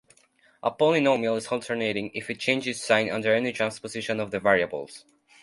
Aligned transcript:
A 0.63 0.71
polynomial 0.71 1.37
is 1.37 1.45
alternating 1.49 2.09
if 2.15 2.31
it 2.31 2.39
changes 2.39 2.81
sign 2.81 3.11
under 3.11 3.35
any 3.35 3.51
transposition 3.53 4.19
of 4.19 4.31
the 4.31 4.39
variables. 4.39 5.05